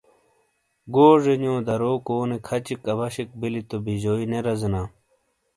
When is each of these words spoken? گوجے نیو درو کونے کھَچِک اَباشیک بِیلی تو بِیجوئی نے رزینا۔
گوجے 0.93 1.35
نیو 1.41 1.55
درو 1.67 1.93
کونے 2.05 2.37
کھَچِک 2.47 2.81
اَباشیک 2.91 3.29
بِیلی 3.39 3.61
تو 3.69 3.75
بِیجوئی 3.85 4.25
نے 4.31 4.39
رزینا۔ 4.45 4.81